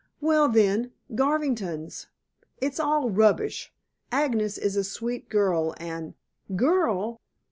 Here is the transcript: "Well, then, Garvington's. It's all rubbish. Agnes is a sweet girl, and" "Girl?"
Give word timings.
"Well, 0.19 0.49
then, 0.49 0.93
Garvington's. 1.13 2.07
It's 2.57 2.79
all 2.79 3.11
rubbish. 3.11 3.71
Agnes 4.11 4.57
is 4.57 4.75
a 4.75 4.83
sweet 4.83 5.29
girl, 5.29 5.75
and" 5.77 6.15
"Girl?" 6.55 7.21